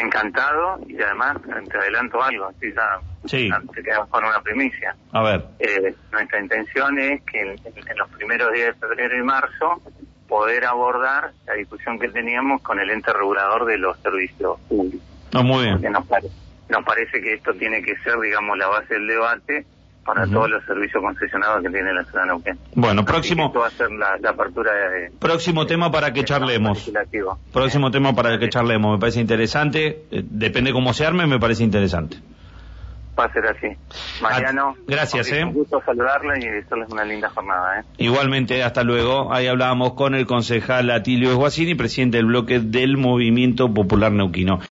Encantado 0.02 0.80
y 0.88 1.00
además 1.00 1.36
te 1.70 1.78
adelanto 1.78 2.22
algo, 2.22 2.46
así 2.46 2.72
ya 2.74 3.00
sí. 3.26 3.48
te 3.72 3.82
quedamos 3.82 4.08
con 4.08 4.24
una 4.24 4.40
primicia. 4.40 4.96
A 5.12 5.22
ver. 5.22 5.44
Eh, 5.60 5.94
nuestra 6.10 6.40
intención 6.40 6.98
es 6.98 7.22
que 7.22 7.40
en, 7.40 7.56
los 7.96 8.08
primeros 8.10 8.52
días 8.52 8.74
de 8.74 8.86
febrero 8.88 9.16
y 9.16 9.22
marzo 9.22 9.80
poder 10.26 10.64
abordar 10.64 11.32
la 11.46 11.54
discusión 11.54 11.98
que 11.98 12.08
teníamos 12.08 12.62
con 12.62 12.80
el 12.80 12.90
ente 12.90 13.12
regulador 13.12 13.64
de 13.66 13.78
los 13.78 13.96
servicios 14.00 14.58
públicos. 14.68 15.06
Ah, 15.34 15.42
muy 15.42 15.64
bien. 15.64 15.92
Nos, 15.92 16.04
nos 16.68 16.84
parece 16.84 17.20
que 17.20 17.34
esto 17.34 17.54
tiene 17.54 17.82
que 17.82 17.96
ser, 17.98 18.18
digamos, 18.18 18.58
la 18.58 18.66
base 18.66 18.94
del 18.94 19.06
debate 19.06 19.66
para 20.04 20.26
todos 20.26 20.50
los 20.50 20.64
servicios 20.64 21.02
concesionados 21.02 21.62
que 21.62 21.70
tiene 21.70 21.92
la 21.92 22.04
ciudad 22.04 22.22
de 22.22 22.28
Neuquén. 22.28 22.58
Bueno, 22.74 23.04
próximo. 23.04 23.46
Esto 23.46 23.60
va 23.60 23.66
a 23.68 23.70
ser 23.70 23.90
la, 23.92 24.18
apertura 24.28 24.72
de. 24.72 25.10
Próximo 25.18 25.66
tema 25.66 25.90
para 25.90 26.12
que 26.12 26.24
charlemos. 26.24 26.90
Próximo 27.52 27.90
tema 27.90 28.14
para 28.14 28.38
que 28.38 28.48
charlemos. 28.48 28.92
Me 28.92 28.98
parece 28.98 29.20
interesante. 29.20 30.04
Eh, 30.10 30.22
depende 30.24 30.72
cómo 30.72 30.92
se 30.92 31.06
arme, 31.06 31.26
me 31.26 31.38
parece 31.38 31.62
interesante. 31.62 32.18
Va 33.18 33.26
a 33.26 33.32
ser 33.32 33.44
así. 33.46 33.68
Mariano. 34.22 34.74
Gracias, 34.86 35.30
eh. 35.32 35.44
Un 35.44 35.52
gusto 35.52 35.82
saludarle 35.84 36.38
y 36.38 36.48
desearles 36.48 36.88
una 36.90 37.04
linda 37.04 37.28
jornada, 37.28 37.80
eh. 37.80 37.84
Igualmente, 37.98 38.62
hasta 38.62 38.82
luego. 38.84 39.32
Ahí 39.34 39.46
hablábamos 39.48 39.92
con 39.92 40.14
el 40.14 40.26
concejal 40.26 40.90
Atilio 40.90 41.30
Esguacini, 41.30 41.74
presidente 41.74 42.16
del 42.16 42.26
bloque 42.26 42.58
del 42.60 42.96
Movimiento 42.96 43.72
Popular 43.72 44.12
Neuquino. 44.12 44.60